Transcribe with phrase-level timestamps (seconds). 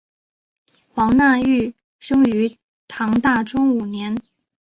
[0.95, 2.57] 黄讷裕生于
[2.87, 4.17] 唐大中五年。